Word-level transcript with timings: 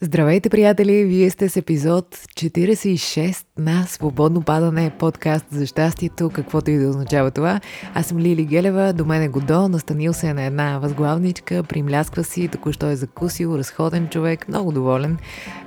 Здравейте, 0.00 0.50
приятели! 0.50 1.04
Вие 1.04 1.30
сте 1.30 1.48
с 1.48 1.56
епизод 1.56 2.16
46 2.16 3.46
на 3.58 3.84
Свободно 3.86 4.42
падане, 4.42 4.92
подкаст 4.98 5.46
за 5.50 5.66
щастието, 5.66 6.30
каквото 6.30 6.70
и 6.70 6.78
да 6.78 6.88
означава 6.88 7.30
това. 7.30 7.60
Аз 7.94 8.06
съм 8.06 8.18
Лили 8.18 8.44
Гелева, 8.44 8.92
до 8.92 9.04
мен 9.04 9.22
е 9.22 9.28
Годо, 9.28 9.68
настанил 9.68 10.12
се 10.12 10.34
на 10.34 10.42
една 10.42 10.78
възглавничка, 10.78 11.62
примлясква 11.62 12.24
си, 12.24 12.48
току-що 12.48 12.86
е 12.86 12.96
закусил, 12.96 13.58
разходен 13.58 14.08
човек, 14.08 14.48
много 14.48 14.72
доволен. 14.72 15.18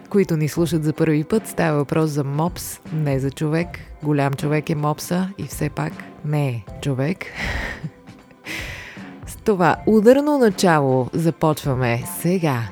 Които 0.10 0.38
ни 0.38 0.50
слушат 0.50 0.84
за 0.84 0.93
първи 0.93 1.23
път, 1.23 1.48
става 1.48 1.77
въпрос 1.77 2.09
за 2.09 2.23
мопс, 2.23 2.80
не 2.93 3.20
за 3.20 3.32
човек. 3.32 3.68
Голям 4.04 4.34
човек 4.34 4.70
е 4.70 4.75
мопса 4.75 5.30
и 5.38 5.43
все 5.43 5.70
пак 5.70 5.93
не 6.25 6.48
е 6.48 6.64
човек. 6.82 7.25
С 9.27 9.36
това 9.36 9.77
ударно 9.88 10.38
начало 10.38 11.09
започваме 11.14 12.04
сега. 12.21 12.70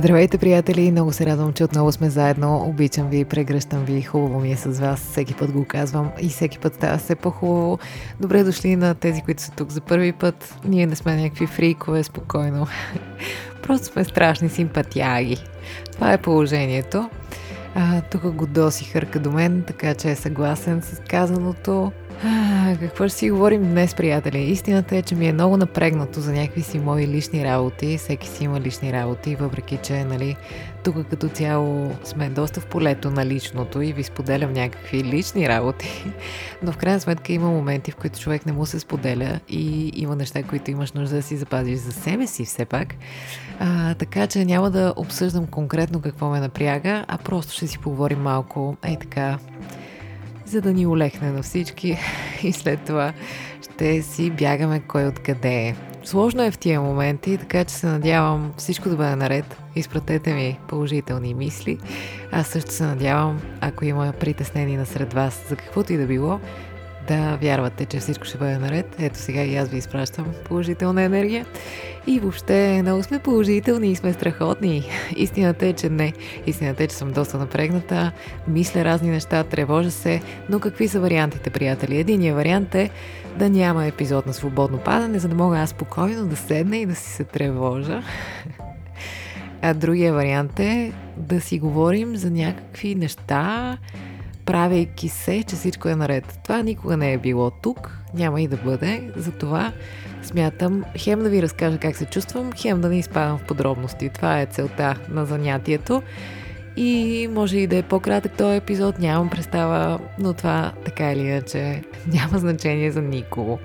Здравейте, 0.00 0.38
приятели! 0.38 0.90
Много 0.90 1.12
се 1.12 1.26
радвам, 1.26 1.52
че 1.52 1.64
отново 1.64 1.92
сме 1.92 2.10
заедно. 2.10 2.64
Обичам 2.66 3.08
ви, 3.08 3.24
прегръщам 3.24 3.84
ви. 3.84 4.02
Хубаво 4.02 4.40
ми 4.40 4.52
е 4.52 4.56
с 4.56 4.80
вас. 4.80 5.00
Всеки 5.00 5.34
път 5.34 5.52
го 5.52 5.64
казвам 5.64 6.10
и 6.20 6.28
всеки 6.28 6.58
път 6.58 6.74
става 6.74 6.98
все 6.98 7.14
по-хубаво. 7.14 7.78
Добре 8.20 8.44
дошли 8.44 8.76
на 8.76 8.94
тези, 8.94 9.22
които 9.22 9.42
са 9.42 9.52
тук 9.52 9.70
за 9.70 9.80
първи 9.80 10.12
път. 10.12 10.54
Ние 10.64 10.86
не 10.86 10.96
сме 10.96 11.16
някакви 11.16 11.46
фрикове, 11.46 12.02
спокойно. 12.02 12.66
Просто 13.62 13.86
сме 13.86 14.04
страшни 14.04 14.48
симпатяги. 14.48 15.36
Това 15.92 16.12
е 16.12 16.22
положението. 16.22 17.10
А, 17.74 18.00
тук 18.00 18.30
го 18.30 18.46
доси 18.46 18.84
хърка 18.84 19.18
до 19.18 19.30
мен, 19.30 19.64
така 19.66 19.94
че 19.94 20.10
е 20.10 20.16
съгласен 20.16 20.82
с 20.82 21.00
казаното. 21.08 21.92
Какво 22.80 23.08
ще 23.08 23.18
си 23.18 23.30
говорим 23.30 23.62
днес, 23.62 23.94
приятели? 23.94 24.38
Истината 24.38 24.96
е, 24.96 25.02
че 25.02 25.14
ми 25.14 25.28
е 25.28 25.32
много 25.32 25.56
напрегнато 25.56 26.20
за 26.20 26.32
някакви 26.32 26.62
си 26.62 26.78
мои 26.78 27.06
лични 27.06 27.44
работи. 27.44 27.98
Всеки 27.98 28.28
си 28.28 28.44
има 28.44 28.60
лични 28.60 28.92
работи, 28.92 29.36
въпреки 29.36 29.78
че, 29.82 30.04
нали, 30.04 30.36
тук 30.84 31.08
като 31.10 31.28
цяло 31.28 31.92
сме 32.04 32.30
доста 32.30 32.60
в 32.60 32.66
полето 32.66 33.10
на 33.10 33.26
личното 33.26 33.82
и 33.82 33.92
ви 33.92 34.02
споделям 34.02 34.52
някакви 34.52 35.04
лични 35.04 35.48
работи. 35.48 36.04
Но 36.62 36.72
в 36.72 36.76
крайна 36.76 37.00
сметка 37.00 37.32
има 37.32 37.50
моменти, 37.50 37.90
в 37.90 37.96
които 37.96 38.20
човек 38.20 38.46
не 38.46 38.52
му 38.52 38.66
се 38.66 38.80
споделя 38.80 39.40
и 39.48 39.92
има 39.94 40.16
неща, 40.16 40.42
които 40.42 40.70
имаш 40.70 40.92
нужда 40.92 41.16
да 41.16 41.22
си 41.22 41.36
запазиш 41.36 41.78
за 41.78 41.92
себе 41.92 42.26
си 42.26 42.44
все 42.44 42.64
пак. 42.64 42.94
А, 43.60 43.94
така 43.94 44.26
че 44.26 44.44
няма 44.44 44.70
да 44.70 44.94
обсъждам 44.96 45.46
конкретно 45.46 46.00
какво 46.00 46.28
ме 46.28 46.40
напряга, 46.40 47.04
а 47.08 47.18
просто 47.18 47.52
ще 47.52 47.66
си 47.66 47.78
поговорим 47.78 48.18
малко, 48.18 48.76
ей 48.84 48.96
така, 48.98 49.38
за 50.50 50.60
да 50.60 50.72
ни 50.72 50.86
улехне 50.86 51.30
на 51.30 51.42
всички 51.42 51.98
и 52.42 52.52
след 52.52 52.80
това 52.80 53.12
ще 53.62 54.02
си 54.02 54.30
бягаме 54.30 54.80
кой 54.80 55.06
откъде 55.06 55.54
е. 55.54 55.74
Сложно 56.04 56.42
е 56.42 56.50
в 56.50 56.58
тия 56.58 56.80
моменти, 56.80 57.36
така 57.36 57.64
че 57.64 57.74
се 57.74 57.86
надявам 57.86 58.52
всичко 58.56 58.88
да 58.88 58.96
бъде 58.96 59.16
наред. 59.16 59.56
Изпратете 59.76 60.34
ми 60.34 60.58
положителни 60.68 61.34
мисли. 61.34 61.78
Аз 62.32 62.46
също 62.46 62.72
се 62.72 62.84
надявам, 62.84 63.40
ако 63.60 63.84
има 63.84 64.12
притеснени 64.20 64.76
насред 64.76 65.12
вас 65.12 65.46
за 65.48 65.56
каквото 65.56 65.92
и 65.92 65.96
да 65.96 66.06
било, 66.06 66.40
да 67.08 67.38
вярвате, 67.42 67.84
че 67.84 67.98
всичко 67.98 68.24
ще 68.24 68.38
бъде 68.38 68.58
наред. 68.58 68.96
Ето 68.98 69.18
сега 69.18 69.42
и 69.42 69.56
аз 69.56 69.68
ви 69.68 69.78
изпращам 69.78 70.26
положителна 70.44 71.02
енергия. 71.02 71.46
И 72.06 72.20
въобще 72.20 72.82
много 72.82 73.02
сме 73.02 73.18
положителни 73.18 73.90
и 73.90 73.96
сме 73.96 74.12
страхотни. 74.12 74.88
Истината 75.16 75.66
е, 75.66 75.72
че 75.72 75.88
не. 75.88 76.12
Истината 76.46 76.82
е, 76.82 76.86
че 76.86 76.96
съм 76.96 77.12
доста 77.12 77.38
напрегната, 77.38 78.12
мисля 78.48 78.84
разни 78.84 79.10
неща, 79.10 79.44
тревожа 79.44 79.90
се. 79.90 80.20
Но 80.48 80.60
какви 80.60 80.88
са 80.88 81.00
вариантите, 81.00 81.50
приятели? 81.50 81.98
Единият 81.98 82.36
вариант 82.36 82.74
е 82.74 82.90
да 83.38 83.50
няма 83.50 83.86
епизод 83.86 84.26
на 84.26 84.32
свободно 84.32 84.78
падане, 84.78 85.18
за 85.18 85.28
да 85.28 85.34
мога 85.34 85.58
аз 85.58 85.70
спокойно 85.70 86.26
да 86.26 86.36
седна 86.36 86.76
и 86.76 86.86
да 86.86 86.94
си 86.94 87.10
се 87.10 87.24
тревожа. 87.24 88.02
А 89.62 89.74
другия 89.74 90.12
вариант 90.12 90.60
е 90.60 90.92
да 91.16 91.40
си 91.40 91.58
говорим 91.58 92.16
за 92.16 92.30
някакви 92.30 92.94
неща, 92.94 93.78
правейки 94.50 95.08
се, 95.08 95.42
че 95.42 95.56
всичко 95.56 95.88
е 95.88 95.96
наред. 95.96 96.38
Това 96.42 96.62
никога 96.62 96.96
не 96.96 97.12
е 97.12 97.18
било 97.18 97.50
тук, 97.50 97.98
няма 98.14 98.42
и 98.42 98.48
да 98.48 98.56
бъде, 98.56 99.10
затова 99.16 99.72
смятам 100.22 100.84
хем 100.98 101.22
да 101.22 101.30
ви 101.30 101.42
разкажа 101.42 101.78
как 101.78 101.96
се 101.96 102.04
чувствам, 102.04 102.50
хем 102.56 102.80
да 102.80 102.88
не 102.88 102.98
изпадам 102.98 103.38
в 103.38 103.44
подробности. 103.44 104.08
Това 104.08 104.40
е 104.40 104.46
целта 104.46 104.96
на 105.08 105.24
занятието. 105.24 106.02
И 106.76 107.28
може 107.32 107.58
и 107.58 107.66
да 107.66 107.76
е 107.76 107.82
по-кратък 107.82 108.32
този 108.32 108.56
епизод, 108.56 108.98
нямам 108.98 109.30
представа, 109.30 109.98
но 110.18 110.32
това 110.32 110.72
така 110.84 111.12
или 111.12 111.20
иначе 111.20 111.82
няма 112.06 112.38
значение 112.38 112.90
за 112.90 113.02
никого. 113.02 113.58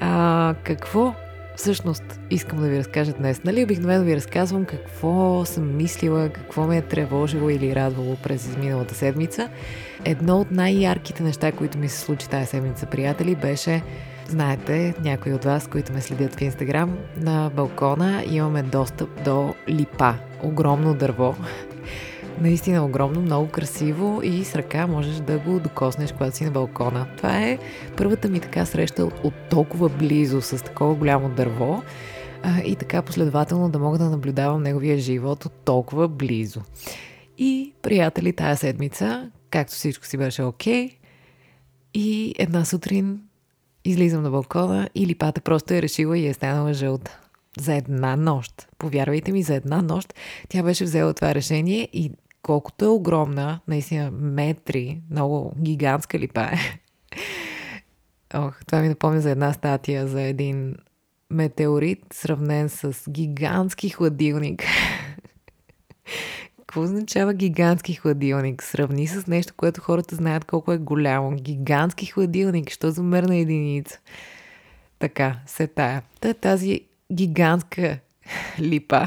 А, 0.00 0.54
какво 0.62 1.14
всъщност 1.58 2.20
искам 2.30 2.60
да 2.60 2.68
ви 2.68 2.78
разкажа 2.78 3.12
днес. 3.12 3.44
Нали 3.44 3.64
обикновено 3.64 4.04
ви 4.04 4.16
разказвам 4.16 4.64
какво 4.64 5.44
съм 5.44 5.76
мислила, 5.76 6.28
какво 6.28 6.66
ме 6.66 6.76
е 6.76 6.82
тревожило 6.82 7.50
или 7.50 7.74
радвало 7.74 8.16
през 8.22 8.46
изминалата 8.46 8.94
седмица. 8.94 9.48
Едно 10.04 10.40
от 10.40 10.50
най-ярките 10.50 11.22
неща, 11.22 11.52
които 11.52 11.78
ми 11.78 11.88
се 11.88 12.00
случи 12.00 12.28
тази 12.28 12.46
седмица, 12.46 12.86
приятели, 12.86 13.34
беше 13.34 13.82
Знаете, 14.28 14.94
някои 15.04 15.32
от 15.32 15.44
вас, 15.44 15.66
които 15.66 15.92
ме 15.92 16.00
следят 16.00 16.34
в 16.34 16.40
Инстаграм, 16.40 16.98
на 17.16 17.50
балкона 17.56 18.24
имаме 18.30 18.62
достъп 18.62 19.24
до 19.24 19.54
липа. 19.68 20.14
Огромно 20.42 20.94
дърво, 20.94 21.36
наистина 22.40 22.84
огромно, 22.84 23.20
много 23.20 23.48
красиво 23.48 24.20
и 24.22 24.44
с 24.44 24.54
ръка 24.54 24.86
можеш 24.86 25.16
да 25.16 25.38
го 25.38 25.60
докоснеш, 25.60 26.12
когато 26.12 26.36
си 26.36 26.44
на 26.44 26.50
балкона. 26.50 27.06
Това 27.16 27.42
е 27.42 27.58
първата 27.96 28.28
ми 28.28 28.40
така 28.40 28.64
среща 28.66 29.04
от 29.04 29.34
толкова 29.50 29.88
близо 29.88 30.40
с 30.42 30.64
такова 30.64 30.94
голямо 30.94 31.28
дърво 31.28 31.82
а, 32.42 32.60
и 32.60 32.76
така 32.76 33.02
последователно 33.02 33.68
да 33.68 33.78
мога 33.78 33.98
да 33.98 34.10
наблюдавам 34.10 34.62
неговия 34.62 34.98
живот 34.98 35.44
от 35.44 35.52
толкова 35.52 36.08
близо. 36.08 36.60
И, 37.38 37.72
приятели, 37.82 38.32
тая 38.32 38.56
седмица, 38.56 39.30
както 39.50 39.72
всичко 39.72 40.06
си 40.06 40.16
беше 40.16 40.42
окей, 40.42 40.88
okay, 40.88 40.94
и 41.94 42.34
една 42.38 42.64
сутрин 42.64 43.20
излизам 43.84 44.22
на 44.22 44.30
балкона 44.30 44.88
и 44.94 45.06
липата 45.06 45.40
просто 45.40 45.74
е 45.74 45.82
решила 45.82 46.18
и 46.18 46.26
е 46.26 46.34
станала 46.34 46.72
жълта. 46.72 47.20
За 47.60 47.74
една 47.74 48.16
нощ. 48.16 48.68
Повярвайте 48.78 49.32
ми, 49.32 49.42
за 49.42 49.54
една 49.54 49.82
нощ 49.82 50.14
тя 50.48 50.62
беше 50.62 50.84
взела 50.84 51.14
това 51.14 51.34
решение 51.34 51.88
и 51.92 52.12
колкото 52.42 52.84
е 52.84 52.88
огромна, 52.88 53.60
наистина 53.68 54.10
метри, 54.10 55.00
много 55.10 55.52
гигантска 55.60 56.18
липа 56.18 56.42
е. 56.42 56.58
Ох, 58.34 58.64
това 58.64 58.80
ми 58.80 58.88
напомня 58.88 59.20
за 59.20 59.30
една 59.30 59.52
статия 59.52 60.08
за 60.08 60.22
един 60.22 60.76
метеорит, 61.30 62.04
сравнен 62.12 62.68
с 62.68 63.10
гигантски 63.10 63.88
хладилник. 63.88 64.64
Какво 66.58 66.82
означава 66.82 67.34
гигантски 67.34 67.94
хладилник? 67.94 68.62
Сравни 68.62 69.06
с 69.06 69.26
нещо, 69.26 69.54
което 69.56 69.80
хората 69.80 70.14
знаят 70.14 70.44
колко 70.44 70.72
е 70.72 70.78
голямо. 70.78 71.36
Гигантски 71.36 72.06
хладилник, 72.06 72.70
що 72.70 72.90
за 72.90 73.02
мерна 73.02 73.36
единица? 73.36 73.98
Така, 74.98 75.36
се 75.46 75.66
тая. 75.66 76.02
Та 76.20 76.34
тази 76.34 76.80
гигантска 77.12 77.98
липа 78.58 79.06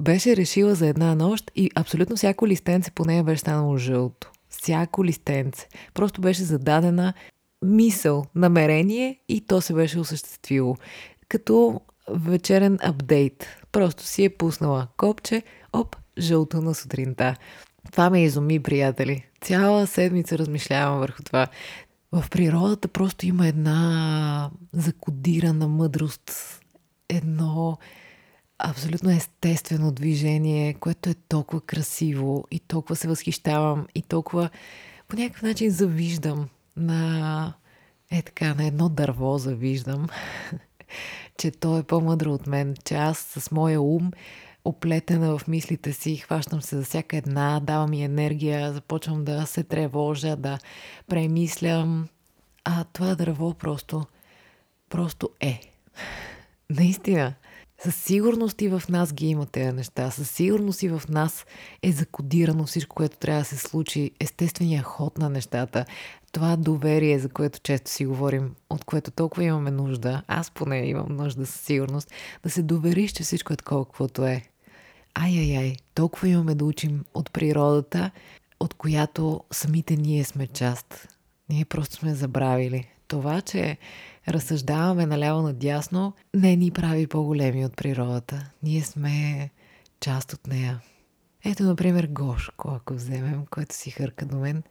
беше 0.00 0.36
решила 0.36 0.74
за 0.74 0.86
една 0.86 1.14
нощ 1.14 1.50
и 1.54 1.70
абсолютно 1.74 2.16
всяко 2.16 2.46
листенце 2.46 2.90
по 2.90 3.04
нея 3.04 3.24
беше 3.24 3.40
станало 3.40 3.76
жълто. 3.76 4.32
Всяко 4.48 5.04
листенце. 5.04 5.68
Просто 5.94 6.20
беше 6.20 6.42
зададена 6.42 7.14
мисъл, 7.64 8.24
намерение 8.34 9.20
и 9.28 9.40
то 9.40 9.60
се 9.60 9.74
беше 9.74 9.98
осъществило. 9.98 10.76
Като 11.28 11.80
вечерен 12.08 12.78
апдейт. 12.82 13.46
Просто 13.72 14.02
си 14.02 14.24
е 14.24 14.30
пуснала 14.30 14.86
копче, 14.96 15.42
оп, 15.72 15.96
жълто 16.18 16.60
на 16.60 16.74
сутринта. 16.74 17.36
Това 17.92 18.10
ме 18.10 18.24
изуми, 18.24 18.62
приятели. 18.62 19.24
Цяла 19.40 19.86
седмица 19.86 20.38
размишлявам 20.38 20.98
върху 20.98 21.22
това. 21.22 21.46
В 22.12 22.24
природата 22.30 22.88
просто 22.88 23.26
има 23.26 23.46
една 23.46 24.50
закодирана 24.72 25.68
мъдрост, 25.68 26.60
едно 27.08 27.78
абсолютно 28.70 29.10
естествено 29.10 29.92
движение, 29.92 30.74
което 30.74 31.10
е 31.10 31.14
толкова 31.14 31.60
красиво 31.60 32.44
и 32.50 32.58
толкова 32.58 32.96
се 32.96 33.08
възхищавам 33.08 33.86
и 33.94 34.02
толкова 34.02 34.50
по 35.08 35.16
някакъв 35.16 35.42
начин 35.42 35.70
завиждам 35.70 36.48
на 36.76 37.54
е 38.10 38.22
така, 38.22 38.54
на 38.54 38.66
едно 38.66 38.88
дърво 38.88 39.38
завиждам, 39.38 40.08
че 41.38 41.50
то 41.50 41.78
е 41.78 41.82
по-мъдро 41.82 42.32
от 42.32 42.46
мен, 42.46 42.74
че 42.84 42.94
аз 42.94 43.18
с 43.18 43.50
моя 43.50 43.80
ум 43.80 44.10
оплетена 44.64 45.38
в 45.38 45.48
мислите 45.48 45.92
си, 45.92 46.16
хващам 46.16 46.62
се 46.62 46.76
за 46.76 46.84
всяка 46.84 47.16
една, 47.16 47.60
давам 47.60 47.90
ми 47.90 48.04
енергия, 48.04 48.72
започвам 48.72 49.24
да 49.24 49.46
се 49.46 49.62
тревожа, 49.62 50.36
да 50.36 50.58
премислям. 51.08 52.08
А 52.64 52.84
това 52.84 53.14
дърво 53.14 53.54
просто, 53.54 54.06
просто 54.88 55.30
е. 55.40 55.60
Наистина. 56.70 57.34
Със 57.78 57.96
сигурност 57.96 58.62
и 58.62 58.68
в 58.68 58.82
нас 58.88 59.12
ги 59.12 59.26
има 59.26 59.46
тези 59.46 59.72
неща. 59.72 60.10
Със 60.10 60.30
сигурност 60.30 60.82
и 60.82 60.88
в 60.88 61.02
нас 61.08 61.46
е 61.82 61.92
закодирано 61.92 62.64
всичко, 62.64 62.96
което 62.96 63.16
трябва 63.16 63.40
да 63.40 63.44
се 63.44 63.56
случи. 63.56 64.10
Естествения 64.20 64.82
ход 64.82 65.18
на 65.18 65.30
нещата. 65.30 65.84
Това 66.32 66.56
доверие, 66.56 67.18
за 67.18 67.28
което 67.28 67.58
често 67.62 67.90
си 67.90 68.06
говорим, 68.06 68.54
от 68.70 68.84
което 68.84 69.10
толкова 69.10 69.44
имаме 69.44 69.70
нужда, 69.70 70.22
аз 70.26 70.50
поне 70.50 70.86
имам 70.86 71.16
нужда 71.16 71.46
със 71.46 71.60
сигурност, 71.60 72.10
да 72.42 72.50
се 72.50 72.62
довериш, 72.62 73.12
че 73.12 73.22
всичко 73.22 73.52
е 73.52 73.56
такова, 73.56 73.84
каквото 73.84 74.24
е. 74.24 74.42
Ай-ай-ай, 75.14 75.76
толкова 75.94 76.28
имаме 76.28 76.54
да 76.54 76.64
учим 76.64 77.04
от 77.14 77.30
природата, 77.32 78.10
от 78.60 78.74
която 78.74 79.40
самите 79.52 79.96
ние 79.96 80.24
сме 80.24 80.46
част. 80.46 81.08
Ние 81.48 81.64
просто 81.64 81.96
сме 81.96 82.14
забравили. 82.14 82.88
Това, 83.08 83.40
че 83.40 83.76
разсъждаваме 84.28 85.06
наляво 85.06 85.42
надясно, 85.42 86.12
не 86.34 86.56
ни 86.56 86.70
прави 86.70 87.06
по-големи 87.06 87.64
от 87.64 87.76
природата. 87.76 88.50
Ние 88.62 88.82
сме 88.82 89.50
част 90.00 90.32
от 90.32 90.46
нея. 90.46 90.80
Ето, 91.44 91.62
например, 91.62 92.08
Гошко, 92.10 92.70
ако 92.70 92.94
вземем, 92.94 93.44
който 93.50 93.74
си 93.74 93.90
хърка 93.90 94.26
до 94.26 94.36
мен. 94.36 94.62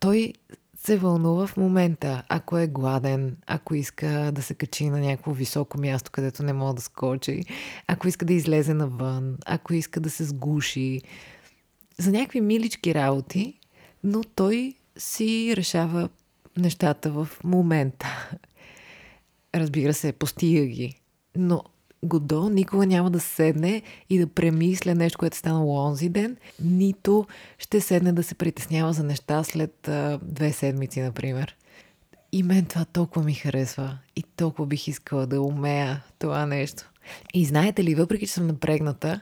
Той 0.00 0.32
се 0.84 0.96
вълнува 0.96 1.46
в 1.46 1.56
момента, 1.56 2.22
ако 2.28 2.58
е 2.58 2.66
гладен, 2.66 3.36
ако 3.46 3.74
иска 3.74 4.32
да 4.34 4.42
се 4.42 4.54
качи 4.54 4.90
на 4.90 5.00
някакво 5.00 5.32
високо 5.32 5.80
място, 5.80 6.10
където 6.10 6.42
не 6.42 6.52
може 6.52 6.76
да 6.76 6.82
скочи, 6.82 7.42
ако 7.86 8.08
иска 8.08 8.26
да 8.26 8.32
излезе 8.32 8.74
навън, 8.74 9.36
ако 9.46 9.74
иска 9.74 10.00
да 10.00 10.10
се 10.10 10.24
сгуши, 10.24 11.00
за 11.98 12.12
някакви 12.12 12.40
милички 12.40 12.94
работи, 12.94 13.58
но 14.04 14.24
той 14.24 14.74
си 14.98 15.54
решава 15.56 16.08
нещата 16.58 17.10
в 17.10 17.28
момента. 17.44 18.28
Разбира 19.54 19.94
се, 19.94 20.12
постига 20.12 20.66
ги. 20.66 21.00
Но 21.36 21.62
Годо 22.02 22.48
никога 22.48 22.86
няма 22.86 23.10
да 23.10 23.20
седне 23.20 23.82
и 24.10 24.18
да 24.18 24.26
премисля 24.26 24.94
нещо, 24.94 25.18
което 25.18 25.34
е 25.34 25.38
станало 25.38 25.78
онзи 25.78 26.08
ден, 26.08 26.36
нито 26.62 27.26
ще 27.58 27.80
седне 27.80 28.12
да 28.12 28.22
се 28.22 28.34
притеснява 28.34 28.92
за 28.92 29.04
неща 29.04 29.44
след 29.44 29.88
а, 29.88 30.18
две 30.22 30.52
седмици, 30.52 31.00
например. 31.00 31.56
И 32.32 32.42
мен 32.42 32.64
това 32.64 32.84
толкова 32.84 33.24
ми 33.24 33.34
харесва 33.34 33.98
и 34.16 34.22
толкова 34.22 34.66
бих 34.66 34.88
искала 34.88 35.26
да 35.26 35.42
умея 35.42 36.04
това 36.18 36.46
нещо. 36.46 36.90
И 37.34 37.44
знаете 37.44 37.84
ли, 37.84 37.94
въпреки 37.94 38.26
че 38.26 38.32
съм 38.32 38.46
напрегната, 38.46 39.20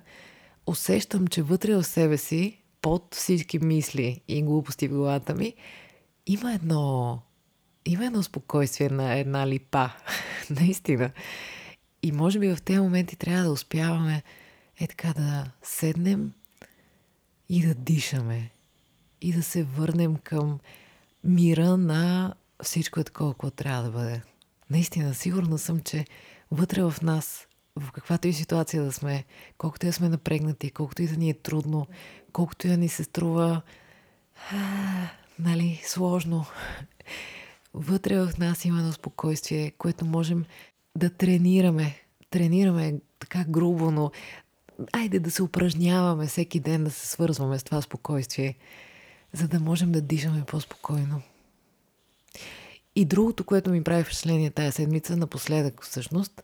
усещам, 0.67 1.27
че 1.27 1.43
вътре 1.43 1.75
в 1.75 1.85
себе 1.85 2.19
си, 2.19 2.59
под 2.83 3.15
всички 3.15 3.59
мисли 3.59 4.21
и 4.29 4.43
глупости 4.43 4.89
в 4.89 4.91
главата 4.91 5.35
ми, 5.35 5.55
има 6.27 6.55
едно, 6.55 7.19
има 7.87 8.07
едно 8.07 8.23
спокойствие 8.23 8.89
на 8.89 9.15
една 9.15 9.47
липа. 9.47 9.91
Наистина. 10.51 11.11
И 12.03 12.13
може 12.13 12.39
би 12.39 12.55
в 12.55 12.63
тези 12.63 12.79
моменти 12.79 13.17
трябва 13.17 13.45
да 13.45 13.51
успяваме 13.51 14.23
е 14.81 14.87
така 14.87 15.13
да 15.13 15.51
седнем 15.63 16.33
и 17.49 17.67
да 17.67 17.75
дишаме. 17.75 18.51
И 19.21 19.33
да 19.33 19.43
се 19.43 19.63
върнем 19.63 20.17
към 20.17 20.59
мира 21.25 21.77
на 21.77 22.35
всичко 22.63 23.01
е 23.01 23.05
такова, 23.05 23.35
което 23.35 23.57
трябва 23.57 23.83
да 23.83 23.91
бъде. 23.91 24.23
Наистина, 24.71 25.15
сигурна 25.15 25.59
съм, 25.59 25.81
че 25.81 26.05
вътре 26.51 26.83
в 26.83 26.95
нас, 27.03 27.47
в 27.77 27.93
каквато 27.93 28.29
и 28.29 28.33
ситуация 28.33 28.85
да 28.85 28.93
сме, 28.93 29.25
колкото 29.59 29.87
и 29.87 29.89
да 29.89 29.93
сме 29.93 30.09
напрегнати, 30.09 30.71
колкото 30.71 31.03
и 31.03 31.07
да 31.09 31.17
ни 31.17 31.31
е 31.31 31.35
трудно, 31.35 31.87
колкото 32.33 32.67
и 32.67 32.71
да 32.71 32.77
ни 32.77 32.89
се 32.89 33.05
струва 33.05 33.63
а, 34.53 34.57
нали, 35.39 35.83
сложно, 35.85 36.47
вътре 37.77 38.21
в 38.21 38.39
нас 38.39 38.65
има 38.65 38.79
едно 38.79 38.93
спокойствие, 38.93 39.71
което 39.71 40.05
можем 40.05 40.45
да 40.97 41.11
тренираме. 41.11 42.01
Тренираме 42.31 42.95
така 43.19 43.45
грубо, 43.49 43.91
но 43.91 44.11
айде 44.93 45.19
да 45.19 45.31
се 45.31 45.43
упражняваме 45.43 46.27
всеки 46.27 46.61
ден, 46.61 46.85
да 46.85 46.91
се 46.91 47.07
свързваме 47.07 47.59
с 47.59 47.65
това 47.65 47.83
спокойствие, 47.83 48.57
за 49.33 49.49
да 49.49 49.61
можем 49.61 49.93
да 49.93 50.01
дишаме 50.01 50.45
по-спокойно. 50.47 51.23
И 52.97 53.05
другото, 53.05 53.45
което 53.45 53.71
ми 53.71 53.85
прави 53.85 54.05
впечатление 54.05 54.51
тая 54.51 54.73
седмица, 54.73 55.17
напоследък 55.17 55.85
всъщност, 55.85 56.43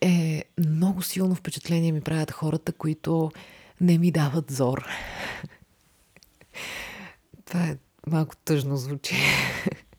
е 0.00 0.44
много 0.58 1.02
силно 1.02 1.34
впечатление 1.34 1.92
ми 1.92 2.00
правят 2.00 2.30
хората, 2.30 2.72
които 2.72 3.30
не 3.80 3.98
ми 3.98 4.10
дават 4.10 4.50
зор. 4.50 4.84
Това 7.44 7.60
е 7.60 7.78
малко 8.06 8.36
тъжно 8.36 8.76
звучи. 8.76 9.14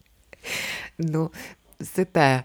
Но 1.00 1.30
се 1.83 2.06
тая. 2.06 2.44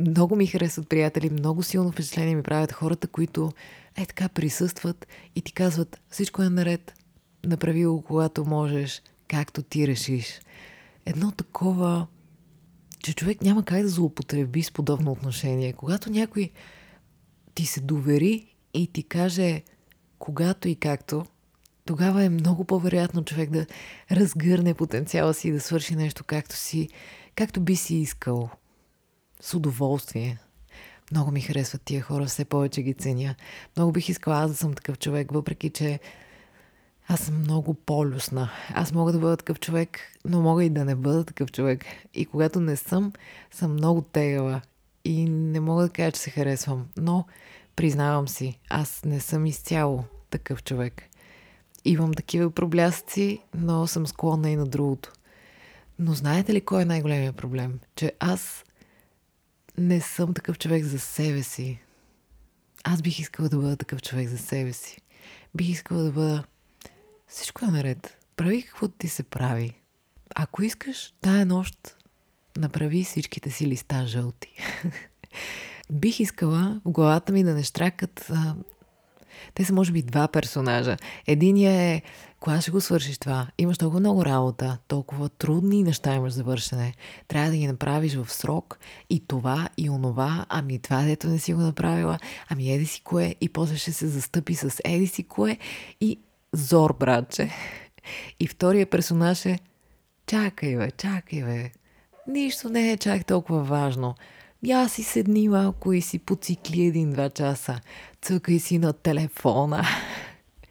Много 0.00 0.36
ми 0.36 0.46
харесват 0.46 0.88
приятели, 0.88 1.30
много 1.30 1.62
силно 1.62 1.92
впечатление 1.92 2.34
ми 2.34 2.42
правят 2.42 2.72
хората, 2.72 3.08
които 3.08 3.52
е 3.96 4.06
така 4.06 4.28
присъстват 4.28 5.06
и 5.36 5.42
ти 5.42 5.52
казват 5.52 6.00
всичко 6.10 6.42
е 6.42 6.48
наред, 6.48 6.94
направи 7.46 7.86
го 7.86 8.02
когато 8.02 8.44
можеш, 8.44 9.02
както 9.28 9.62
ти 9.62 9.86
решиш. 9.86 10.40
Едно 11.06 11.30
такова, 11.32 12.06
че 13.04 13.14
човек 13.14 13.42
няма 13.42 13.64
как 13.64 13.82
да 13.82 13.88
злоупотреби 13.88 14.62
с 14.62 14.70
подобно 14.70 15.12
отношение. 15.12 15.72
Когато 15.72 16.10
някой 16.10 16.50
ти 17.54 17.66
се 17.66 17.80
довери 17.80 18.54
и 18.74 18.86
ти 18.86 19.02
каже 19.02 19.62
когато 20.18 20.68
и 20.68 20.74
както, 20.74 21.26
тогава 21.84 22.24
е 22.24 22.28
много 22.28 22.64
по-вероятно 22.64 23.24
човек 23.24 23.50
да 23.50 23.66
разгърне 24.10 24.74
потенциала 24.74 25.34
си 25.34 25.48
и 25.48 25.52
да 25.52 25.60
свърши 25.60 25.96
нещо 25.96 26.24
както 26.24 26.56
си, 26.56 26.88
както 27.34 27.60
би 27.60 27.76
си 27.76 27.94
искал 27.96 28.50
с 29.40 29.54
удоволствие. 29.54 30.38
Много 31.10 31.30
ми 31.30 31.40
харесват 31.40 31.82
тия 31.82 32.02
хора, 32.02 32.26
все 32.26 32.44
повече 32.44 32.82
ги 32.82 32.94
ценя. 32.94 33.34
Много 33.76 33.92
бих 33.92 34.08
искала 34.08 34.36
аз 34.36 34.50
да 34.50 34.56
съм 34.56 34.74
такъв 34.74 34.98
човек, 34.98 35.32
въпреки 35.32 35.70
че 35.70 36.00
аз 37.08 37.20
съм 37.20 37.40
много 37.40 37.74
полюсна. 37.74 38.50
Аз 38.74 38.92
мога 38.92 39.12
да 39.12 39.18
бъда 39.18 39.36
такъв 39.36 39.60
човек, 39.60 39.98
но 40.24 40.42
мога 40.42 40.64
и 40.64 40.70
да 40.70 40.84
не 40.84 40.94
бъда 40.94 41.24
такъв 41.24 41.52
човек. 41.52 41.84
И 42.14 42.26
когато 42.26 42.60
не 42.60 42.76
съм, 42.76 43.12
съм 43.50 43.72
много 43.72 44.02
тегава. 44.02 44.60
И 45.04 45.24
не 45.24 45.60
мога 45.60 45.82
да 45.82 45.88
кажа, 45.88 46.12
че 46.12 46.20
се 46.20 46.30
харесвам. 46.30 46.86
Но 46.96 47.24
признавам 47.76 48.28
си, 48.28 48.60
аз 48.70 49.04
не 49.04 49.20
съм 49.20 49.46
изцяло 49.46 50.04
такъв 50.30 50.62
човек. 50.62 51.02
Имам 51.84 52.14
такива 52.14 52.50
проблясъци, 52.50 53.40
но 53.54 53.86
съм 53.86 54.06
склонна 54.06 54.50
и 54.50 54.56
на 54.56 54.66
другото. 54.66 55.12
Но 55.98 56.14
знаете 56.14 56.54
ли 56.54 56.60
кой 56.60 56.82
е 56.82 56.84
най-големият 56.84 57.36
проблем? 57.36 57.80
Че 57.96 58.12
аз 58.20 58.64
не 59.78 60.00
съм 60.00 60.34
такъв 60.34 60.58
човек 60.58 60.84
за 60.84 60.98
себе 60.98 61.42
си. 61.42 61.78
Аз 62.84 63.02
бих 63.02 63.18
искала 63.18 63.48
да 63.48 63.56
бъда 63.56 63.76
такъв 63.76 64.02
човек 64.02 64.28
за 64.28 64.38
себе 64.38 64.72
си. 64.72 64.98
Бих 65.54 65.68
искала 65.68 66.02
да 66.02 66.12
бъда... 66.12 66.44
Всичко 67.28 67.64
е 67.64 67.68
наред. 67.68 68.18
Прави 68.36 68.62
каквото 68.62 68.94
ти 68.98 69.08
се 69.08 69.22
прави. 69.22 69.80
Ако 70.34 70.62
искаш, 70.62 71.14
тая 71.20 71.46
нощ 71.46 71.96
направи 72.56 73.04
всичките 73.04 73.50
си 73.50 73.66
листа 73.66 74.06
жълти. 74.06 74.56
бих 75.92 76.20
искала 76.20 76.80
в 76.84 76.90
главата 76.90 77.32
ми 77.32 77.44
да 77.44 77.54
не 77.54 77.62
штракат 77.62 78.26
а, 78.30 78.54
те 79.54 79.64
са 79.64 79.72
може 79.72 79.92
би 79.92 80.02
два 80.02 80.28
персонажа. 80.28 80.96
Единия 81.26 81.72
е 81.72 82.02
кога 82.40 82.60
ще 82.60 82.70
го 82.70 82.80
свършиш 82.80 83.18
това? 83.18 83.46
Имаш 83.58 83.78
толкова 83.78 84.00
много 84.00 84.24
работа, 84.24 84.78
толкова 84.88 85.28
трудни 85.28 85.82
неща 85.82 86.14
имаш 86.14 86.32
за 86.32 86.42
вършене. 86.42 86.94
Трябва 87.28 87.50
да 87.50 87.56
ги 87.56 87.66
направиш 87.66 88.14
в 88.14 88.32
срок 88.32 88.78
и 89.10 89.26
това 89.26 89.68
и 89.76 89.90
онова, 89.90 90.46
ами 90.48 90.78
това 90.78 91.02
дето 91.02 91.26
не 91.26 91.38
си 91.38 91.54
го 91.54 91.60
направила, 91.60 92.18
ами 92.48 92.72
еди 92.72 92.86
си 92.86 93.02
кое 93.04 93.34
и 93.40 93.48
после 93.48 93.76
ще 93.76 93.92
се 93.92 94.08
застъпи 94.08 94.54
с 94.54 94.80
еди 94.84 95.06
си 95.06 95.22
кое 95.22 95.58
и 96.00 96.18
зор, 96.52 96.96
братче. 97.00 97.50
И 98.40 98.46
втория 98.46 98.86
персонаж 98.86 99.46
е 99.46 99.58
чакай 100.26 100.76
бе, 100.76 100.90
чакай 100.90 101.42
бе. 101.42 101.70
Нищо 102.28 102.68
не 102.68 102.92
е 102.92 102.96
чак 102.96 103.26
толкова 103.26 103.62
важно. 103.62 104.14
Я 104.66 104.88
си 104.88 105.02
седни 105.02 105.48
малко 105.48 105.92
и 105.92 106.00
си 106.00 106.18
поцикли 106.18 106.82
един-два 106.82 107.30
часа. 107.30 107.80
Цъкай 108.22 108.58
си 108.58 108.78
на 108.78 108.92
телефона. 108.92 109.84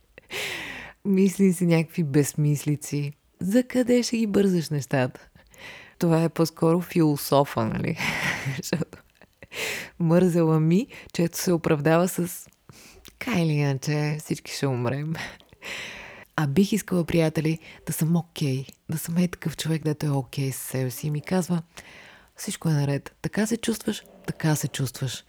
Мисли 1.05 1.53
си 1.53 1.65
някакви 1.65 2.03
безмислици. 2.03 3.13
За 3.39 3.63
къде 3.63 4.03
ще 4.03 4.17
ги 4.17 4.27
бързаш 4.27 4.69
нещата? 4.69 5.27
Това 5.99 6.23
е 6.23 6.29
по-скоро 6.29 6.81
философа, 6.81 7.65
нали? 7.65 7.97
Защото 8.57 8.97
мързела 9.99 10.59
ми, 10.59 10.87
чето 11.13 11.37
се 11.37 11.53
оправдава 11.53 12.07
с 12.07 12.47
Кай 13.19 13.41
или 13.41 13.53
иначе 13.53 14.17
всички 14.19 14.51
ще 14.51 14.67
умрем. 14.67 15.13
А 16.35 16.47
бих 16.47 16.73
искала, 16.73 17.05
приятели, 17.05 17.59
да 17.87 17.93
съм 17.93 18.15
окей. 18.15 18.63
Okay, 18.63 18.73
да 18.89 18.97
съм 18.97 19.17
е 19.17 19.27
такъв 19.27 19.57
човек, 19.57 19.83
дето 19.83 20.05
е 20.05 20.09
окей 20.09 20.49
okay 20.49 20.51
с 20.51 20.55
себе 20.55 20.91
си. 20.91 21.07
И 21.07 21.11
ми 21.11 21.21
казва, 21.21 21.61
всичко 22.35 22.69
е 22.69 22.73
наред. 22.73 23.15
Така 23.21 23.45
се 23.45 23.57
чувстваш, 23.57 24.03
така 24.27 24.55
се 24.55 24.67
чувстваш. 24.67 25.23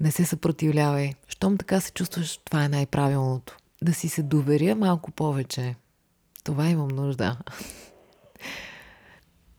Не 0.00 0.10
се 0.10 0.24
съпротивлявай. 0.24 1.12
Щом 1.28 1.58
така 1.58 1.80
се 1.80 1.92
чувстваш, 1.92 2.40
това 2.44 2.64
е 2.64 2.68
най-правилното. 2.68 3.56
Да 3.82 3.94
си 3.94 4.08
се 4.08 4.22
доверя 4.22 4.74
малко 4.74 5.10
повече. 5.10 5.74
Това 6.44 6.68
имам 6.68 6.88
нужда. 6.88 7.38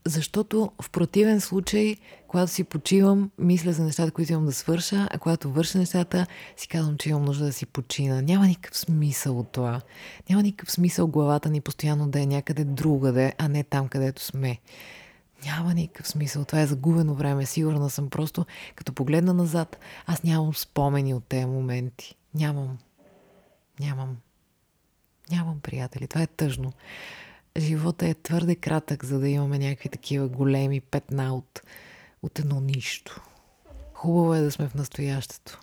защото 0.06 0.72
в 0.82 0.90
противен 0.90 1.42
случай, 1.42 1.96
когато 2.28 2.52
си 2.52 2.64
почивам, 2.64 3.32
мисля 3.38 3.74
за 3.74 3.84
нещата, 3.84 4.12
които 4.12 4.32
имам 4.32 4.46
да 4.46 4.52
свърша, 4.52 5.08
а 5.12 5.18
когато 5.18 5.52
върша 5.52 5.78
нещата, 5.78 6.28
си 6.58 6.68
казвам, 6.68 6.98
че 6.98 7.10
имам 7.10 7.26
нужда 7.26 7.46
да 7.46 7.54
си 7.54 7.66
почина. 7.66 8.22
Няма 8.22 8.48
никакъв 8.48 8.78
смисъл 8.78 9.40
от 9.40 9.52
това. 9.52 9.82
Няма 10.30 10.44
никакъв 10.44 10.72
смисъл 10.72 11.08
главата 11.08 11.50
ни 11.50 11.62
постоянно 11.62 12.08
да 12.08 12.22
е 12.22 12.26
някъде 12.26 12.64
другаде, 12.64 13.34
а 13.38 13.48
не 13.48 13.64
там, 13.64 13.88
където 13.88 14.24
сме. 14.24 14.58
Няма 15.46 15.74
никакъв 15.74 16.08
смисъл. 16.08 16.46
Това 16.46 16.62
е 16.62 16.68
загубено 16.68 17.14
време. 17.14 17.46
Сигурна 17.46 17.90
съм 17.90 18.10
просто, 18.10 18.46
като 18.76 18.94
погледна 18.94 19.34
назад, 19.34 19.80
аз 20.06 20.24
нямам 20.24 20.56
спомени 20.56 21.14
от 21.14 21.24
тези 21.26 21.46
моменти. 21.46 22.16
Нямам. 22.34 22.78
Нямам. 23.80 24.18
Нямам, 25.32 25.60
приятели. 25.60 26.08
Това 26.08 26.22
е 26.22 26.28
тъжно. 26.28 26.74
Живота 27.58 28.08
е 28.08 28.14
твърде 28.14 28.56
кратък, 28.56 29.06
за 29.06 29.20
да 29.20 29.30
имаме 29.30 29.60
някакви 29.60 29.90
такива 29.90 30.28
големи 30.28 30.82
петна 30.82 31.36
от, 31.36 31.62
от 32.22 32.40
едно 32.40 32.60
нищо. 32.60 33.22
Хубаво 33.94 34.34
е 34.34 34.42
да 34.42 34.52
сме 34.52 34.68
в 34.68 34.76
настоящето. 34.76 35.60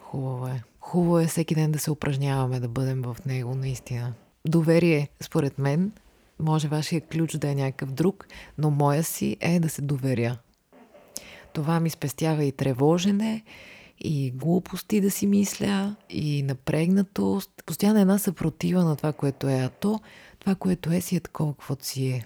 Хубаво 0.00 0.46
е. 0.46 0.62
Хубаво 0.80 1.18
е 1.18 1.26
всеки 1.26 1.54
ден 1.54 1.72
да 1.72 1.78
се 1.78 1.90
упражняваме, 1.90 2.60
да 2.60 2.68
бъдем 2.68 3.02
в 3.02 3.16
него, 3.26 3.54
наистина. 3.54 4.14
Доверие, 4.44 5.08
според 5.20 5.58
мен, 5.58 5.92
може 6.38 6.68
вашия 6.68 7.00
ключ 7.00 7.36
да 7.36 7.50
е 7.50 7.54
някакъв 7.54 7.92
друг, 7.92 8.26
но 8.58 8.70
моя 8.70 9.04
си 9.04 9.36
е 9.40 9.60
да 9.60 9.68
се 9.68 9.82
доверя. 9.82 10.38
Това 11.52 11.80
ми 11.80 11.90
спестява 11.90 12.44
и 12.44 12.52
тревожене, 12.52 13.44
и 14.00 14.30
глупости 14.30 15.00
да 15.00 15.10
си 15.10 15.26
мисля, 15.26 15.96
и 16.10 16.42
напрегнатост. 16.42 17.50
Постоянно 17.66 18.00
една 18.00 18.18
съпротива 18.18 18.84
на 18.84 18.96
това, 18.96 19.12
което 19.12 19.48
е. 19.48 19.54
А 19.54 19.68
то, 19.68 20.00
това, 20.38 20.54
което 20.54 20.92
е, 20.92 21.00
си 21.00 21.16
е 21.16 21.20
такова, 21.20 21.52
каквото 21.52 21.84
си 21.84 22.06
е. 22.06 22.24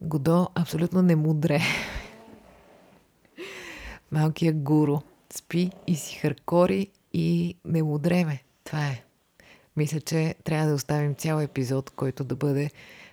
Годо 0.00 0.48
абсолютно 0.54 1.02
не 1.02 1.16
мудре. 1.16 1.60
Малкият 4.12 4.62
гуру 4.62 4.98
спи 5.32 5.70
и 5.86 5.96
си 5.96 6.16
харкори 6.16 6.88
и 7.12 7.54
не 7.64 7.82
мудреме. 7.82 8.42
Това 8.64 8.86
е. 8.86 9.04
Мисля, 9.78 10.00
че 10.00 10.34
трябва 10.44 10.68
да 10.68 10.74
оставим 10.74 11.14
цял 11.14 11.40
епизод, 11.40 11.90
който 11.90 12.24
да 12.24 12.36
бъде 12.36 12.70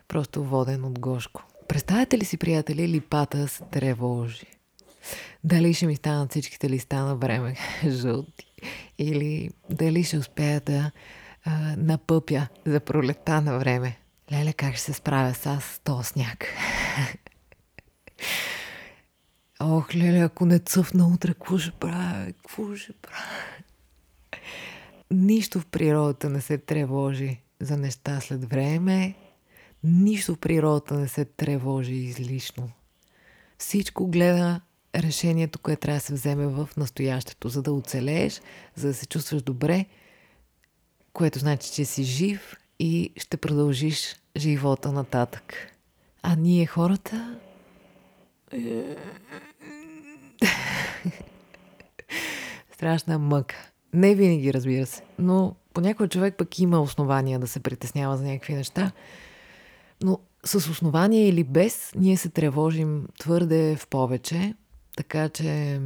просто 0.07 0.43
воден 0.43 0.85
от 0.85 0.99
Гошко. 0.99 1.43
Представете 1.67 2.17
ли 2.17 2.25
си, 2.25 2.37
приятели, 2.37 2.87
липата 2.87 3.47
се 3.47 3.63
тревожи? 3.63 4.45
Дали 5.43 5.73
ще 5.73 5.87
ми 5.87 5.95
станат 5.95 6.31
всичките 6.31 6.69
листа 6.69 6.95
на 6.95 7.15
време 7.15 7.55
жълти? 7.87 8.45
Или 8.97 9.49
дали 9.69 10.03
ще 10.03 10.17
успея 10.17 10.61
да 10.61 10.91
а, 11.43 11.51
напъпя 11.77 12.47
за 12.65 12.79
пролета 12.79 13.41
на 13.41 13.57
време? 13.59 13.97
Леле, 14.31 14.53
как 14.53 14.73
ще 14.73 14.83
се 14.83 14.93
справя 14.93 15.33
с 15.33 15.45
аз 15.45 15.63
с 15.63 15.79
този 15.79 16.07
сняг? 16.07 16.45
Ох, 19.59 19.95
леле, 19.95 20.19
ако 20.19 20.45
не 20.45 20.59
цъфна 20.59 21.07
утре, 21.07 21.33
какво 21.33 21.57
ще 21.57 21.71
правя? 21.71 22.25
Какво 22.25 22.75
ще 22.75 22.93
правя? 22.93 23.55
Нищо 25.11 25.59
в 25.59 25.65
природата 25.65 26.29
не 26.29 26.41
се 26.41 26.57
тревожи 26.57 27.41
за 27.59 27.77
неща 27.77 28.19
след 28.21 28.45
време. 28.45 29.15
Нищо 29.83 30.33
в 30.33 30.37
природата 30.37 30.93
не 30.93 31.07
се 31.07 31.25
тревожи 31.25 31.93
излишно. 31.93 32.71
Всичко 33.57 34.07
гледа 34.07 34.61
решението, 34.95 35.59
което 35.59 35.79
трябва 35.79 35.97
да 35.97 36.05
се 36.05 36.13
вземе 36.13 36.47
в 36.47 36.69
настоящето, 36.77 37.49
за 37.49 37.61
да 37.61 37.73
оцелееш, 37.73 38.41
за 38.75 38.87
да 38.87 38.93
се 38.93 39.07
чувстваш 39.07 39.41
добре, 39.41 39.85
което 41.13 41.39
значи, 41.39 41.71
че 41.71 41.85
си 41.85 42.03
жив 42.03 42.55
и 42.79 43.13
ще 43.17 43.37
продължиш 43.37 44.15
живота 44.37 44.91
нататък. 44.91 45.53
А 46.21 46.35
ние 46.35 46.65
хората... 46.65 47.39
Страшна 52.73 53.19
мъка. 53.19 53.71
Не 53.95 54.15
винаги, 54.15 54.53
разбира 54.53 54.85
се. 54.85 55.01
Но 55.19 55.55
понякога 55.73 56.09
човек 56.09 56.35
пък 56.37 56.59
има 56.59 56.81
основания 56.81 57.39
да 57.39 57.47
се 57.47 57.59
притеснява 57.59 58.17
за 58.17 58.23
някакви 58.23 58.53
неща. 58.53 58.91
Но 60.03 60.19
с 60.45 60.55
основание 60.55 61.27
или 61.27 61.43
без, 61.43 61.91
ние 61.95 62.17
се 62.17 62.29
тревожим 62.29 63.07
твърде 63.19 63.75
в 63.75 63.87
повече. 63.87 64.53
Така 64.97 65.29
че 65.29 65.79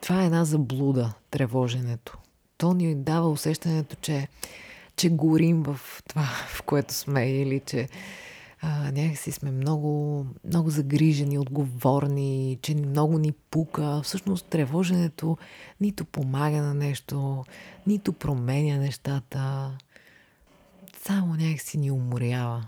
това 0.00 0.22
е 0.22 0.26
една 0.26 0.44
заблуда, 0.44 1.14
тревоженето. 1.30 2.18
То 2.58 2.72
ни 2.74 2.94
дава 2.94 3.30
усещането, 3.30 3.96
че, 4.00 4.28
че 4.96 5.10
горим 5.10 5.62
в 5.62 5.80
това, 6.08 6.22
в 6.48 6.62
което 6.62 6.94
сме 6.94 7.30
или 7.30 7.60
че 7.66 7.88
а, 8.64 8.92
някакси 8.92 9.32
сме 9.32 9.50
много, 9.50 10.26
много 10.44 10.70
загрижени, 10.70 11.38
отговорни, 11.38 12.58
че 12.62 12.74
много 12.74 13.18
ни 13.18 13.32
пука. 13.32 14.00
Всъщност 14.04 14.46
тревоженето 14.46 15.38
нито 15.80 16.04
помага 16.04 16.56
на 16.56 16.74
нещо, 16.74 17.44
нито 17.86 18.12
променя 18.12 18.76
нещата. 18.76 19.70
Само 21.06 21.34
някакси 21.34 21.78
ни 21.78 21.90
уморява. 21.90 22.64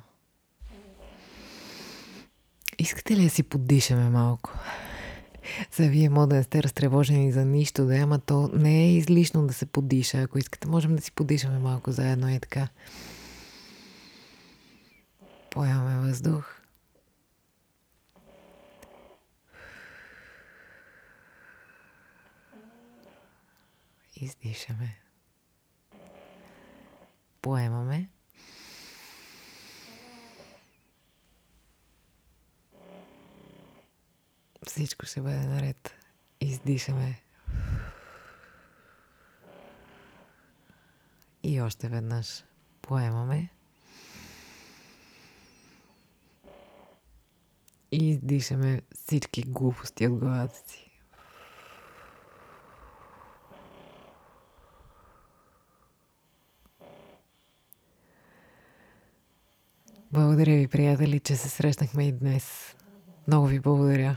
Искате 2.78 3.16
ли 3.16 3.24
да 3.24 3.30
си 3.30 3.42
поддишаме 3.42 4.10
малко? 4.10 4.52
За 5.72 5.88
вие 5.88 6.08
може 6.08 6.28
да 6.28 6.36
не 6.36 6.42
сте 6.42 6.62
разтревожени 6.62 7.32
за 7.32 7.44
нищо, 7.44 7.86
да, 7.86 7.96
ама 7.96 8.18
то 8.18 8.50
не 8.54 8.84
е 8.84 8.96
излишно 8.96 9.46
да 9.46 9.52
се 9.52 9.66
подиша. 9.66 10.18
Ако 10.18 10.38
искате, 10.38 10.68
можем 10.68 10.96
да 10.96 11.02
си 11.02 11.12
подишаме 11.12 11.58
малко 11.58 11.92
заедно 11.92 12.30
и 12.30 12.40
така. 12.40 12.68
Поемаме 15.54 16.06
въздух. 16.06 16.60
Издишаме. 24.16 25.00
Поемаме. 27.42 28.08
Всичко 34.66 35.06
ще 35.06 35.20
бъде 35.20 35.46
наред. 35.46 35.94
Издишаме. 36.40 37.22
И 41.42 41.60
още 41.60 41.88
веднъж 41.88 42.44
поемаме. 42.82 43.53
И 47.92 48.10
издишаме 48.10 48.80
всички 48.94 49.42
глупости 49.42 50.06
от 50.06 50.18
главата 50.18 50.56
си. 50.68 50.90
Благодаря 60.12 60.56
ви, 60.56 60.68
приятели, 60.68 61.20
че 61.20 61.36
се 61.36 61.48
срещнахме 61.48 62.08
и 62.08 62.12
днес. 62.12 62.76
Много 63.26 63.46
ви 63.46 63.60
благодаря. 63.60 64.16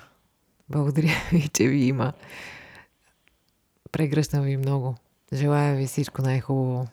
Благодаря 0.70 1.14
ви, 1.32 1.48
че 1.48 1.68
ви 1.68 1.86
има. 1.86 2.14
Прегръщам 3.92 4.44
ви 4.44 4.58
много. 4.58 4.96
Желая 5.34 5.76
ви 5.76 5.88
всичко 5.88 6.22
най-хубаво. 6.22 6.88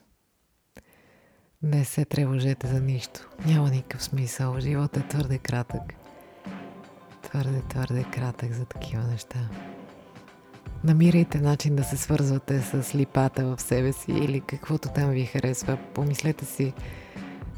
Не 1.63 1.85
се 1.85 2.05
тревожете 2.05 2.67
за 2.67 2.81
нищо. 2.81 3.29
Няма 3.45 3.69
никакъв 3.69 4.03
смисъл. 4.03 4.59
Животът 4.59 5.03
е 5.03 5.07
твърде 5.07 5.37
кратък. 5.37 6.04
Твърде, 7.25 7.61
твърде 7.69 8.03
кратък 8.03 8.53
за 8.53 8.65
такива 8.65 9.03
неща. 9.03 9.39
Намирайте 10.83 11.39
начин 11.39 11.75
да 11.75 11.83
се 11.83 11.97
свързвате 11.97 12.61
с 12.61 12.95
липата 12.95 13.45
в 13.45 13.61
себе 13.61 13.93
си 13.93 14.11
или 14.11 14.41
каквото 14.41 14.89
там 14.89 15.09
ви 15.09 15.25
харесва. 15.25 15.77
Помислете 15.93 16.45
си 16.45 16.73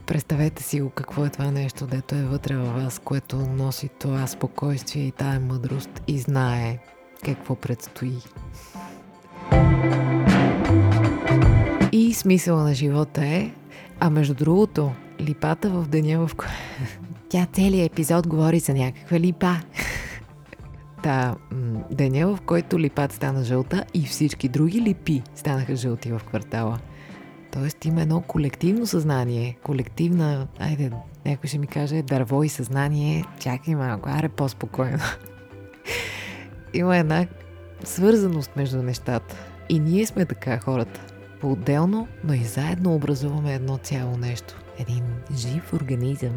Представете 0.08 0.64
си 0.64 0.82
го 0.82 0.90
какво 0.90 1.26
е 1.26 1.30
това 1.30 1.52
нещо, 1.52 1.88
дето 1.88 2.16
е 2.16 2.24
вътре 2.24 2.56
във 2.56 2.76
вас, 2.76 3.00
което 3.00 3.36
носи 3.36 3.90
това 4.00 4.28
спокойствие 4.28 5.04
и 5.04 5.12
тая 5.12 5.40
мъдрост 5.40 6.02
и 6.08 6.20
знае 6.20 6.78
какво 7.26 7.56
предстои. 7.56 8.18
И 11.92 12.14
смисъла 12.14 12.64
на 12.64 12.74
живота 12.74 13.26
е, 13.26 13.52
а 14.00 14.10
между 14.10 14.34
другото, 14.34 14.92
липата 15.20 15.70
в 15.70 15.88
деня, 15.88 16.28
в 16.28 16.36
който... 16.36 16.54
Тя 17.30 17.48
целият 17.54 17.92
епизод 17.92 18.28
говори 18.28 18.60
за 18.60 18.74
някаква 18.74 19.20
липа. 19.20 19.56
Та, 21.04 21.36
деня, 21.92 22.28
в 22.28 22.42
който 22.42 22.80
липата 22.80 23.16
стана 23.16 23.44
жълта 23.44 23.86
и 23.94 24.06
всички 24.06 24.50
други 24.50 24.82
липи 24.82 25.22
станаха 25.36 25.76
жълти 25.76 26.12
в 26.12 26.22
квартала– 26.28 26.80
Тоест 27.52 27.86
има 27.86 28.02
едно 28.02 28.22
колективно 28.22 28.88
съзнание, 28.88 29.58
колективна, 29.64 30.48
айде, 30.60 30.92
някой 31.26 31.48
ще 31.48 31.58
ми 31.58 31.68
каже 31.68 32.02
дърво 32.02 32.44
и 32.44 32.50
съзнание, 32.50 33.26
чакай 33.40 33.76
малко, 33.76 34.10
аре 34.10 34.30
по-спокойно. 34.30 35.00
има 36.74 36.98
една 36.98 37.28
свързаност 37.84 38.56
между 38.56 38.84
нещата. 38.84 39.36
И 39.70 39.80
ние 39.80 40.06
сме 40.06 40.26
така 40.26 40.60
хората. 40.60 41.02
По-отделно, 41.42 42.08
но 42.24 42.34
и 42.34 42.44
заедно 42.44 42.96
образуваме 42.96 43.54
едно 43.54 43.78
цяло 43.78 44.18
нещо. 44.18 44.62
Един 44.80 45.04
жив 45.36 45.74
организъм. 45.74 46.34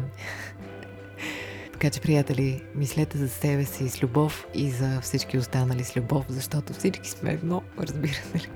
Така 1.81 1.93
че, 1.93 2.01
приятели, 2.01 2.61
мислете 2.75 3.17
за 3.17 3.29
себе 3.29 3.65
си 3.65 3.89
с 3.89 4.03
любов 4.03 4.47
и 4.53 4.69
за 4.69 5.01
всички 5.01 5.37
останали 5.37 5.83
с 5.83 5.97
любов, 5.97 6.25
защото 6.29 6.73
всички 6.73 7.09
сме 7.09 7.31
едно, 7.31 7.61
разбирате 7.79 8.39
ли? 8.39 8.49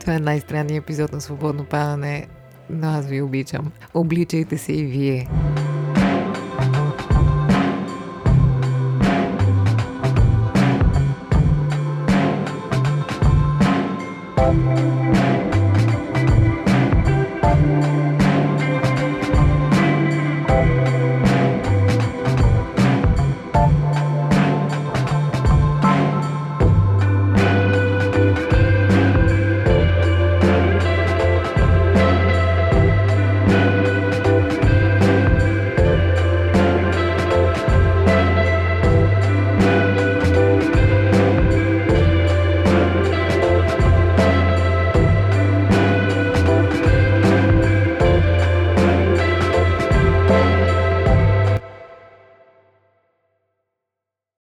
Това 0.00 0.14
е 0.14 0.18
най-странният 0.18 0.84
епизод 0.84 1.12
на 1.12 1.20
Свободно 1.20 1.64
падане, 1.64 2.28
но 2.70 2.88
аз 2.88 3.06
ви 3.06 3.22
обичам. 3.22 3.72
Обличайте 3.94 4.58
се 4.58 4.72
и 4.72 4.84
вие. 4.84 5.28